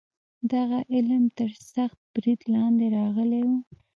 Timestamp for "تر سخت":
1.37-1.99